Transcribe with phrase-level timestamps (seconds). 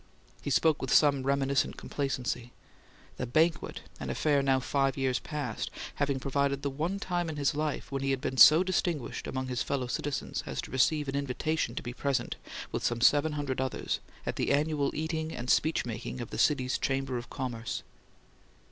[0.41, 2.53] He spoke with some reminiscent complacency;
[3.17, 7.53] "the banquet," an affair now five years past, having provided the one time in his
[7.53, 11.15] life when he had been so distinguished among his fellow citizens as to receive an
[11.15, 12.35] invitation to be present,
[12.71, 16.79] with some seven hundred others, at the annual eating and speech making of the city's
[16.79, 17.83] Chamber of Commerce.